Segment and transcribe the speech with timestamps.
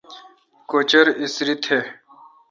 [0.69, 1.79] کُچَر اسری تھہ۔